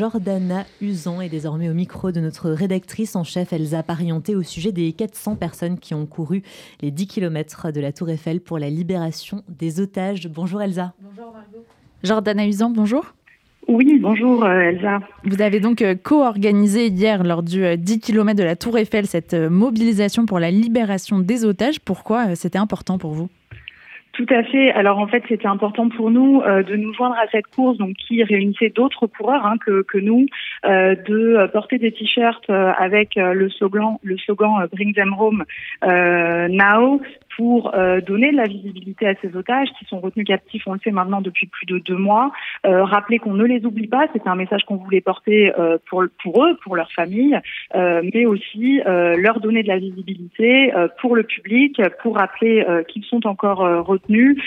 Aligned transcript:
Jordana 0.00 0.64
Usan 0.80 1.20
est 1.20 1.28
désormais 1.28 1.68
au 1.68 1.74
micro 1.74 2.10
de 2.10 2.20
notre 2.20 2.48
rédactrice 2.48 3.16
en 3.16 3.22
chef 3.22 3.52
Elsa 3.52 3.82
Parienté 3.82 4.34
au 4.34 4.42
sujet 4.42 4.72
des 4.72 4.94
400 4.94 5.36
personnes 5.36 5.78
qui 5.78 5.92
ont 5.92 6.06
couru 6.06 6.42
les 6.80 6.90
10 6.90 7.06
km 7.06 7.70
de 7.70 7.82
la 7.82 7.92
Tour 7.92 8.08
Eiffel 8.08 8.40
pour 8.40 8.58
la 8.58 8.70
libération 8.70 9.42
des 9.50 9.78
otages. 9.78 10.26
Bonjour 10.28 10.62
Elsa. 10.62 10.94
Bonjour 11.02 11.34
Margot. 11.34 11.66
Jordana 12.02 12.46
Usan, 12.46 12.70
bonjour. 12.70 13.12
Oui, 13.68 13.98
bonjour 14.00 14.42
euh, 14.42 14.70
Elsa. 14.70 15.00
Vous 15.24 15.42
avez 15.42 15.60
donc 15.60 15.82
euh, 15.82 15.94
co-organisé 16.02 16.86
hier 16.86 17.22
lors 17.22 17.42
du 17.42 17.76
10 17.76 17.92
euh, 17.92 17.98
km 17.98 18.38
de 18.38 18.44
la 18.44 18.56
Tour 18.56 18.78
Eiffel 18.78 19.06
cette 19.06 19.34
mobilisation 19.34 20.24
pour 20.24 20.40
la 20.40 20.50
libération 20.50 21.18
des 21.18 21.44
otages. 21.44 21.78
Pourquoi 21.78 22.36
c'était 22.36 22.56
important 22.56 22.96
pour 22.96 23.12
vous? 23.12 23.28
Tout 24.20 24.34
à 24.34 24.42
fait. 24.44 24.70
Alors 24.72 24.98
en 24.98 25.06
fait, 25.06 25.22
c'était 25.28 25.46
important 25.46 25.88
pour 25.88 26.10
nous 26.10 26.42
euh, 26.42 26.62
de 26.62 26.76
nous 26.76 26.92
joindre 26.92 27.16
à 27.16 27.26
cette 27.32 27.46
course, 27.46 27.78
donc 27.78 27.94
qui 27.94 28.22
réunissait 28.22 28.68
d'autres 28.68 29.06
coureurs 29.06 29.46
hein, 29.46 29.56
que, 29.64 29.82
que 29.82 29.98
nous, 29.98 30.26
euh, 30.66 30.94
de 30.94 31.46
porter 31.52 31.78
des 31.78 31.92
t-shirts 31.92 32.50
euh, 32.50 32.72
avec 32.78 33.14
le 33.14 33.48
slogan, 33.48 33.96
le 34.02 34.18
slogan 34.18 34.66
Bring 34.72 34.94
them 34.94 35.14
home 35.18 35.44
now, 35.82 37.00
pour 37.36 37.74
euh, 37.74 38.00
donner 38.00 38.32
de 38.32 38.36
la 38.36 38.46
visibilité 38.46 39.06
à 39.06 39.14
ces 39.20 39.34
otages 39.36 39.68
qui 39.78 39.84
sont 39.86 40.00
retenus 40.00 40.26
captifs, 40.26 40.62
on 40.66 40.74
le 40.74 40.80
sait 40.82 40.90
maintenant 40.90 41.20
depuis 41.20 41.46
plus 41.46 41.66
de 41.66 41.78
deux 41.78 41.96
mois. 41.96 42.32
Euh, 42.66 42.84
rappeler 42.84 43.18
qu'on 43.18 43.34
ne 43.34 43.44
les 43.44 43.64
oublie 43.64 43.86
pas, 43.86 44.06
c'est 44.12 44.26
un 44.26 44.34
message 44.34 44.64
qu'on 44.64 44.76
voulait 44.76 45.00
porter 45.00 45.52
euh, 45.58 45.78
pour, 45.88 46.04
pour 46.22 46.44
eux, 46.44 46.56
pour 46.62 46.76
leur 46.76 46.90
famille, 46.92 47.38
euh, 47.74 48.02
mais 48.14 48.26
aussi 48.26 48.80
euh, 48.86 49.16
leur 49.16 49.40
donner 49.40 49.62
de 49.62 49.68
la 49.68 49.78
visibilité 49.78 50.72
pour 51.00 51.16
le 51.16 51.22
public, 51.22 51.80
pour 52.02 52.16
rappeler 52.16 52.64
qu'ils 52.88 53.04
sont 53.04 53.26
encore 53.26 53.58
retenus. 53.84 54.40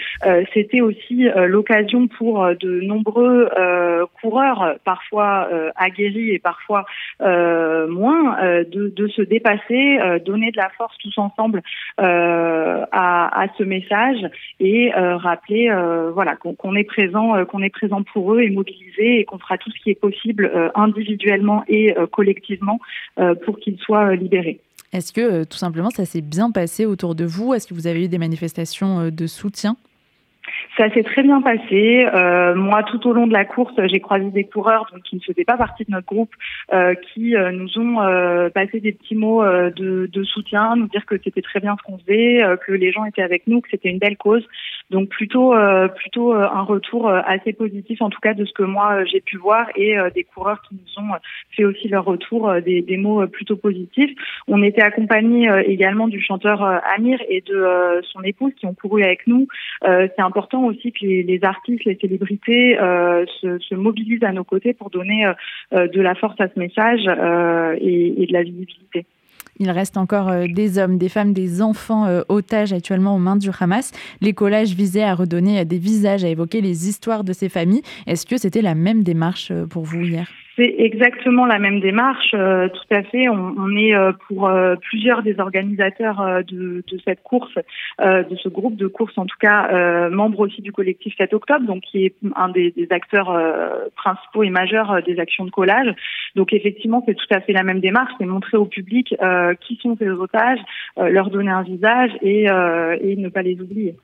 C'était 0.53 0.81
aussi 0.81 1.27
l'occasion 1.47 2.07
pour 2.07 2.47
de 2.55 2.81
nombreux 2.81 3.49
coureurs, 4.21 4.75
parfois 4.83 5.47
aguerris 5.75 6.31
et 6.31 6.39
parfois 6.39 6.85
moins, 7.19 8.37
de, 8.63 8.93
de, 8.95 9.07
se 9.07 9.21
dépasser, 9.21 9.99
donner 10.25 10.51
de 10.51 10.57
la 10.57 10.69
force 10.77 10.97
tous 10.99 11.17
ensemble 11.17 11.61
à, 12.91 13.47
ce 13.57 13.63
message 13.63 14.29
et 14.59 14.93
euh, 14.95 15.17
rappeler 15.17 15.69
euh, 15.69 16.11
voilà 16.11 16.35
qu'on 16.35 16.75
est 16.75 16.83
présent 16.83 17.35
euh, 17.35 17.45
qu'on 17.45 17.61
est 17.61 17.69
présent 17.69 18.03
pour 18.03 18.33
eux 18.33 18.41
et 18.41 18.49
mobilisé 18.49 19.19
et 19.19 19.25
qu'on 19.25 19.39
fera 19.39 19.57
tout 19.57 19.71
ce 19.71 19.79
qui 19.83 19.89
est 19.89 19.99
possible 19.99 20.51
individuellement 20.75 21.63
et 21.67 21.95
collectivement 22.11 22.79
pour 23.45 23.59
qu'ils 23.59 23.77
soient 23.79 24.15
libérés. 24.15 24.59
Est-ce 24.91 25.11
que 25.13 25.43
tout 25.43 25.57
simplement 25.57 25.89
ça 25.89 26.05
s'est 26.05 26.21
bien 26.21 26.51
passé 26.51 26.85
autour 26.85 27.15
de 27.15 27.25
vous? 27.25 27.53
Est-ce 27.53 27.67
que 27.67 27.73
vous 27.73 27.87
avez 27.87 28.05
eu 28.05 28.07
des 28.07 28.17
manifestations 28.17 29.09
de 29.09 29.27
soutien? 29.27 29.75
Ça 30.77 30.89
s'est 30.93 31.03
très 31.03 31.21
bien 31.21 31.41
passé. 31.41 32.07
Euh, 32.13 32.55
moi, 32.55 32.83
tout 32.83 33.07
au 33.07 33.13
long 33.13 33.27
de 33.27 33.33
la 33.33 33.45
course, 33.45 33.73
j'ai 33.85 33.99
croisé 33.99 34.29
des 34.31 34.43
coureurs 34.43 34.87
donc, 34.91 35.03
qui 35.03 35.15
ne 35.15 35.21
faisaient 35.21 35.43
pas 35.43 35.57
partie 35.57 35.85
de 35.85 35.91
notre 35.91 36.07
groupe, 36.07 36.33
euh, 36.73 36.95
qui 36.95 37.35
euh, 37.35 37.51
nous 37.51 37.77
ont 37.77 38.01
euh, 38.01 38.49
passé 38.49 38.79
des 38.79 38.91
petits 38.91 39.15
mots 39.15 39.43
euh, 39.43 39.69
de, 39.69 40.09
de, 40.11 40.23
soutien, 40.23 40.75
nous 40.75 40.87
dire 40.87 41.05
que 41.05 41.15
c'était 41.23 41.41
très 41.41 41.59
bien 41.59 41.75
ce 41.77 41.83
qu'on 41.83 41.99
faisait, 41.99 42.41
que 42.65 42.71
les 42.71 42.91
gens 42.91 43.05
étaient 43.05 43.21
avec 43.21 43.45
nous, 43.47 43.61
que 43.61 43.69
c'était 43.69 43.89
une 43.89 43.99
belle 43.99 44.17
cause. 44.17 44.45
Donc 44.93 45.09
plutôt, 45.09 45.53
plutôt 45.95 46.33
un 46.33 46.61
retour 46.61 47.09
assez 47.09 47.51
positif, 47.51 48.01
en 48.01 48.09
tout 48.09 48.19
cas 48.21 48.33
de 48.33 48.45
ce 48.45 48.53
que 48.53 48.63
moi 48.63 49.03
j'ai 49.05 49.19
pu 49.19 49.37
voir, 49.37 49.67
et 49.75 49.97
des 50.15 50.23
coureurs 50.23 50.61
qui 50.61 50.75
nous 50.75 51.03
ont 51.03 51.15
fait 51.51 51.65
aussi 51.65 51.89
leur 51.89 52.05
retour, 52.05 52.53
des, 52.61 52.81
des, 52.81 52.97
mots 52.97 53.27
plutôt 53.27 53.57
positifs. 53.57 54.11
On 54.47 54.63
était 54.63 54.81
accompagnés 54.81 55.49
également 55.65 56.07
du 56.07 56.21
chanteur 56.21 56.61
Amir 56.95 57.19
et 57.27 57.41
de 57.41 58.01
son 58.11 58.21
épouse 58.23 58.53
qui 58.57 58.65
ont 58.65 58.73
couru 58.73 59.03
avec 59.03 59.27
nous. 59.27 59.47
C'est 59.83 60.21
important 60.21 60.63
aussi 60.63 60.91
que 60.91 61.05
les, 61.05 61.39
artistes, 61.43 61.85
les 61.85 61.97
célébrités 61.99 62.79
euh, 62.79 63.25
se, 63.41 63.75
mobilisent 63.75 64.23
à 64.23 64.31
nos 64.31 64.43
côtés 64.43 64.73
pour 64.73 64.89
donner 64.89 65.25
euh, 65.25 65.33
euh, 65.73 65.87
de 65.87 66.01
la 66.01 66.15
force 66.15 66.39
à 66.39 66.47
ce 66.47 66.59
message 66.59 67.01
et, 67.81 68.25
de 68.27 68.33
la 68.33 68.43
visibilité. 68.43 69.05
Il 69.59 69.69
reste 69.69 69.97
encore 69.97 70.31
des 70.47 70.77
hommes, 70.77 70.97
des 70.97 71.09
femmes, 71.09 71.33
des 71.33 71.61
enfants 71.61 72.07
otages 72.27 72.73
actuellement 72.73 73.15
aux 73.15 73.19
mains 73.19 73.35
du 73.35 73.49
Hamas. 73.59 73.91
Les 74.21 74.33
collages 74.33 74.73
visaient 74.73 75.03
à 75.03 75.15
redonner 75.15 75.63
des 75.65 75.77
visages, 75.77 76.23
à 76.23 76.27
évoquer 76.27 76.61
les 76.61 76.89
histoires 76.89 77.23
de 77.23 77.33
ces 77.33 77.49
familles. 77.49 77.83
Est-ce 78.07 78.25
que 78.25 78.37
c'était 78.37 78.61
la 78.61 78.75
même 78.75 79.03
démarche 79.03 79.53
pour 79.69 79.83
vous 79.83 80.01
hier? 80.01 80.27
C'est 80.55 80.75
exactement 80.77 81.45
la 81.45 81.57
même 81.57 81.79
démarche, 81.79 82.31
euh, 82.35 82.69
tout 82.69 82.95
à 82.95 83.01
fait. 83.03 83.27
On, 83.27 83.75
est 83.75 83.95
euh, 83.95 84.11
pour 84.27 84.47
euh, 84.47 84.75
plusieurs 84.75 85.23
des 85.23 85.39
organisateurs 85.39 86.43
de, 86.47 86.83
cette 87.03 87.23
course, 87.23 87.57
de 87.99 88.35
ce 88.35 88.49
groupe 88.49 88.75
de 88.75 88.87
course 88.87 89.17
en 89.17 89.25
tout 89.25 89.37
cas, 89.39 90.09
membre 90.09 90.41
aussi 90.41 90.61
du 90.61 90.71
collectif 90.71 91.15
7 91.17 91.33
octobre, 91.33 91.65
donc 91.65 91.81
qui 91.81 92.05
est 92.05 92.15
un 92.35 92.49
des, 92.49 92.73
acteurs 92.91 93.35
principaux 93.95 94.43
et 94.43 94.49
majeurs 94.49 95.01
des 95.03 95.19
actions 95.19 95.45
de 95.45 95.49
collage. 95.49 95.93
Donc 96.35 96.53
effectivement, 96.53 97.03
c'est 97.07 97.15
tout 97.15 97.25
à 97.31 97.41
fait 97.41 97.53
la 97.53 97.63
même 97.63 97.79
démarche, 97.79 98.11
c'est 98.19 98.25
montrer 98.25 98.57
au 98.57 98.65
public 98.65 99.15
qui 99.61 99.75
sont 99.81 99.97
ces 99.97 100.09
otages, 100.09 100.59
leur 100.97 101.29
donner 101.29 101.51
un 101.51 101.63
visage 101.63 102.11
et, 102.21 102.43
et 102.43 103.15
ne 103.15 103.29
pas 103.29 103.41
les 103.41 103.59
oublier. 103.59 103.95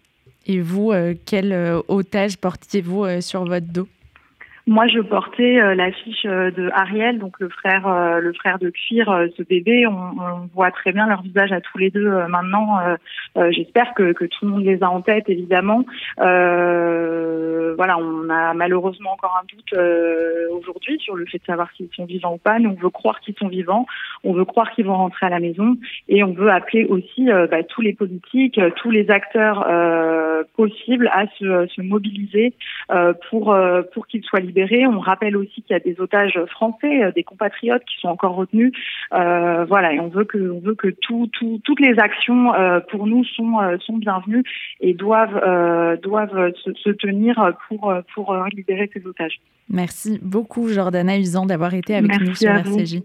Et 0.48 0.60
vous, 0.60 0.92
quel 1.26 1.54
otage 1.88 2.38
portiez-vous 2.38 3.22
sur 3.22 3.46
votre 3.46 3.72
dos? 3.72 3.88
Moi, 4.70 4.86
je 4.88 5.00
portais 5.00 5.60
euh, 5.60 5.74
l'affiche 5.74 6.28
euh, 6.28 6.52
de 6.52 6.70
Ariel, 6.76 7.18
donc 7.18 7.40
le 7.40 7.50
frère, 7.50 7.88
euh, 7.88 8.20
le 8.20 8.34
frère 8.34 8.60
de 8.60 8.70
Cuir, 8.70 9.28
ce 9.36 9.42
bébé. 9.42 9.88
On, 9.88 10.48
voit 10.54 10.70
très 10.70 10.92
bien 10.92 11.08
leur 11.08 11.24
visage 11.24 11.52
à 11.52 11.60
tous 11.60 11.78
les 11.80 11.90
deux 11.90 12.10
maintenant. 12.28 12.80
J'espère 13.52 13.94
que, 13.94 14.14
que, 14.14 14.26
tout 14.26 14.46
le 14.46 14.52
monde 14.52 14.64
les 14.64 14.82
a 14.84 14.90
en 14.90 15.02
tête, 15.02 15.30
évidemment. 15.30 15.86
voilà, 16.18 17.98
on 17.98 18.30
a 18.30 18.54
malheureusement 18.54 19.14
encore 19.14 19.42
un 19.42 19.46
doute 19.46 19.74
aujourd'hui 20.52 21.00
sur 21.00 21.16
le 21.16 21.26
fait 21.26 21.38
de 21.38 21.46
savoir 21.46 21.70
s'ils 21.76 21.90
sont 21.96 22.06
vivants 22.06 22.34
ou 22.34 22.38
pas. 22.38 22.60
Nous, 22.60 22.72
on 22.72 22.82
veut 22.82 22.90
croire 22.90 23.20
qu'ils 23.22 23.36
sont 23.36 23.48
vivants. 23.48 23.86
On 24.24 24.34
veut 24.34 24.46
croire 24.46 24.72
qu'ils 24.72 24.86
vont 24.86 24.98
rentrer 24.98 25.28
à 25.28 25.30
la 25.30 25.40
maison, 25.40 25.78
et 26.08 26.24
on 26.24 26.34
veut 26.34 26.50
appeler 26.50 26.86
aussi 26.86 27.28
bah, 27.28 27.64
tous 27.64 27.82
les 27.82 27.94
politiques, 27.94 28.60
tous 28.78 28.92
les 28.92 29.10
acteurs 29.10 29.66
possibles 30.56 31.10
à 31.14 31.26
se, 31.38 31.68
se 31.68 31.82
mobiliser 31.82 32.54
pour 33.30 33.58
pour 33.94 34.08
qu'ils 34.08 34.24
soient 34.24 34.40
libérés 34.40 34.59
on 34.88 35.00
rappelle 35.00 35.38
aussi 35.38 35.62
qu'il 35.62 35.72
y 35.72 35.74
a 35.74 35.80
des 35.80 36.00
otages 36.00 36.40
français, 36.50 37.04
euh, 37.04 37.12
des 37.12 37.24
compatriotes 37.24 37.84
qui 37.86 38.00
sont 38.00 38.08
encore 38.08 38.36
retenus. 38.36 38.72
Euh, 39.14 39.66
voilà, 39.66 39.94
et 39.94 40.00
on 40.00 40.08
veut 40.08 40.26
que, 40.26 40.52
on 40.52 40.60
veut 40.60 40.76
que 40.76 40.90
tout, 40.90 41.30
toutes 41.64 41.80
les 41.80 42.00
actions 42.00 42.54
euh, 42.54 42.80
pour 42.80 43.08
nous 43.08 43.24
sont, 43.24 43.58
sont 43.80 43.98
bienvenues 43.98 44.44
et 44.80 44.94
doivent, 44.94 45.98
doivent 46.02 46.52
se, 46.56 46.90
tenir 46.92 47.54
pour, 47.68 47.94
pour 48.14 48.36
libérer 48.54 48.90
ces 48.94 49.06
otages. 49.06 49.40
Merci 49.70 50.20
beaucoup, 50.22 50.68
Jordana 50.68 51.18
Usan, 51.18 51.46
d'avoir 51.46 51.74
été 51.74 51.96
avec 51.96 52.20
nous 52.20 52.36
sur 52.36 52.50
RCJ. 52.50 53.02